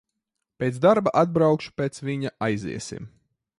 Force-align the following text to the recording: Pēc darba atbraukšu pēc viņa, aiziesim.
Pēc 0.63 0.79
darba 0.85 1.13
atbraukšu 1.21 1.75
pēc 1.83 2.03
viņa, 2.09 2.35
aiziesim. 2.49 3.09